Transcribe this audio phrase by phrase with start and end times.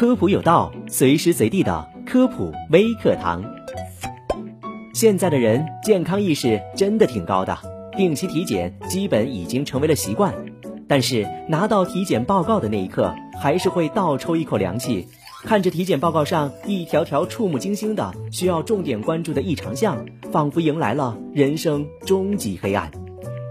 [0.00, 3.44] 科普有道，随时随地的科普微课堂。
[4.94, 7.54] 现在的人健康意识真的挺高的，
[7.98, 10.34] 定期体检基本已经成为了习惯。
[10.88, 15.06] 但是拿到体检报告的那一刻，还是会倒抽一口凉气，
[15.42, 22.90] 看着体检报告上一条条触目惊心的、需要重点关注的异常项，仿佛迎来了人生终极黑暗。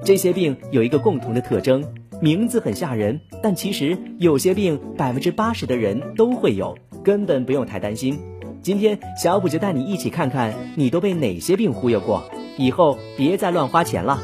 [0.04, 1.84] 这些病有一个共同的特征，
[2.22, 8.20] 名字很吓人，但其实有些病百分之八十的人都会有，根本不用太担心。
[8.62, 14.20] 今天小普就带你一起看看，你都被哪些病忽悠过，以后别再乱花钱了。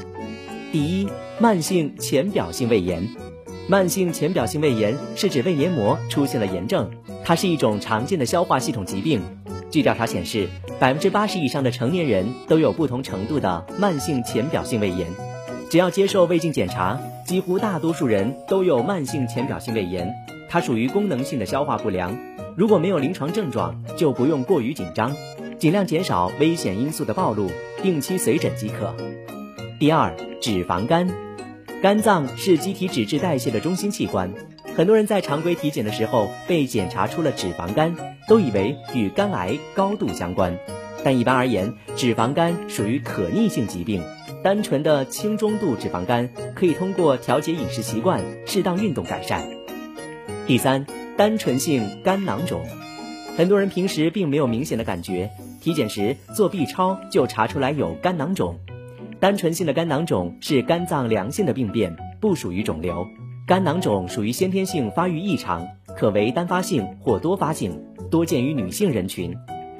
[0.72, 1.08] 第一。
[1.38, 3.10] 慢性浅表性胃炎，
[3.68, 6.90] 慢性浅表性胃炎是指胃黏膜出现了炎症，
[7.26, 9.20] 它是一种常见的消化系统疾病。
[9.70, 10.48] 据调查显示，
[10.80, 15.06] 百分之八十以上的成年人都有不同程度的慢性浅表性胃炎。
[15.70, 20.14] 只要接受胃镜检查，几乎大多数人都有慢性浅表性胃炎。
[20.48, 22.16] 它属于功能性的消化不良，
[22.56, 25.12] 如果没有临床症状，就不用过于紧张，
[25.58, 27.50] 尽量减少危险因素的暴露，
[27.82, 28.96] 定期随诊即可。
[29.80, 31.10] 第二，脂肪肝。
[31.82, 34.32] 肝脏是机体脂质代谢的中心器官，
[34.76, 37.96] 很多人在常规体检的时候被检查出了脂肪肝，
[38.28, 40.58] 都以为与肝癌高度相关。
[41.04, 44.02] 但一般而言，脂肪肝属于可逆性疾病，
[44.46, 49.44] 单纯的轻中度脂肪肝可以通过调节饮食习惯、适当运动改善。
[50.46, 50.86] 第三，
[51.18, 52.64] 单纯性肝囊肿，
[53.36, 58.60] 很多人平时并没有明显的感觉，体检时做 B 超就查出来有肝囊肿。
[59.20, 63.08] 单纯性的肝囊肿是肝脏良性的病变，不属于肿瘤。
[63.48, 69.36] 肝囊肿属于先天性发育异常，可为单发性或多发性，多见于女性人群。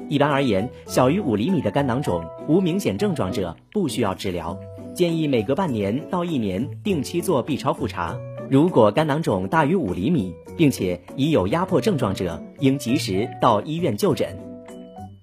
[0.08, 4.58] 一般而言，小于五厘米的肝囊肿无明显症状者不需要治疗，
[4.94, 8.16] 建议每隔半年到一年定期做 B 超复查。
[8.50, 14.38] 如果肝囊肿大于五厘米，并且已有压迫症状者，应及时到医院就诊。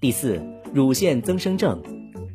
[0.00, 0.42] 第四，
[0.72, 1.80] 乳腺增生症。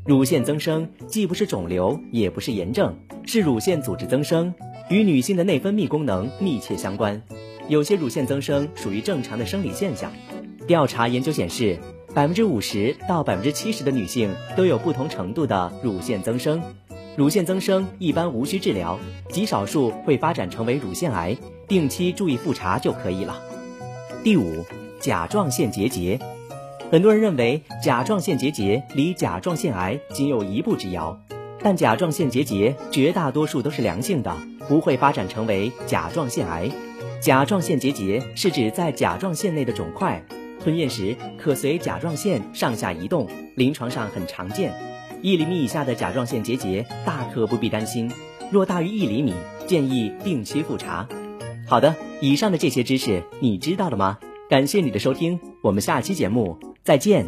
[0.06, 2.96] 乳腺增生既不是肿瘤，也不是炎症，
[3.26, 4.54] 是乳腺组织增生，
[4.90, 7.22] 与女性的内分泌功能密切相关。
[7.68, 10.10] 有些乳腺增生属于正常的生理现象。
[10.66, 11.78] 调查研究显示，
[12.18, 16.60] 百分之五十到百分之七十的女性都有不同程度的乳腺增生。
[17.16, 18.98] 乳腺增生一般无需治疗，
[19.30, 23.40] 极少数会发展成为乳腺癌，定期注意复查就可以了。
[24.24, 24.66] 第五，
[25.00, 26.20] 甲状腺结节。
[26.90, 31.22] 很多人认为甲状腺结节离甲状腺癌仅有一步之遥，
[31.62, 34.36] 但甲状腺结节绝大多数都是良性的，
[34.68, 36.72] 不会发展成为甲状腺癌。
[37.22, 40.24] 甲状腺结节是指在甲状腺内的肿块，
[40.64, 44.74] 吞咽时可随甲状腺上下移动临床上很常见。
[45.22, 48.12] 一厘米以下的甲状腺结节大可不必担心
[48.52, 49.34] 若大于一厘米
[49.66, 51.08] 建议定期复查。
[51.68, 54.20] 好的以上的这些知识你知道了吗？
[54.50, 57.26] 感谢你的收听我们下期节目再见。